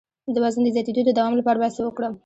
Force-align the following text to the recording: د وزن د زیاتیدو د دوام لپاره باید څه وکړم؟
د 0.33 0.35
وزن 0.43 0.61
د 0.63 0.67
زیاتیدو 0.75 1.01
د 1.05 1.11
دوام 1.17 1.33
لپاره 1.39 1.57
باید 1.61 1.75
څه 1.77 1.81
وکړم؟ 1.83 2.13